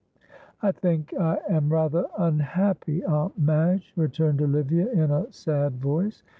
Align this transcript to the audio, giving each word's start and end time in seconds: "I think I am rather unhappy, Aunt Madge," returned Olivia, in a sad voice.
"I 0.63 0.71
think 0.71 1.13
I 1.13 1.39
am 1.47 1.71
rather 1.71 2.07
unhappy, 2.17 3.05
Aunt 3.05 3.37
Madge," 3.37 3.93
returned 3.95 4.41
Olivia, 4.41 4.87
in 4.87 5.11
a 5.11 5.31
sad 5.31 5.73
voice. 5.75 6.23